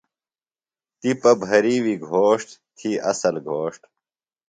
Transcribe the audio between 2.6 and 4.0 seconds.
تھی اصل گھوݜٹ۔